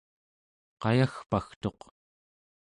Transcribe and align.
qayagpagtuq 0.81 1.79